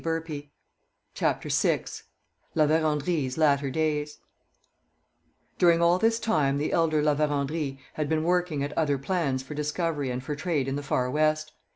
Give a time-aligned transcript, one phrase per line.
[1.13, 1.83] CHAPTER VI
[2.55, 4.17] LA VÉRENDRYES' LATTER DAYS
[5.59, 9.53] During all this time the elder La Vérendrye had been working at other plans for
[9.53, 11.51] discovery and for trade in the Far West.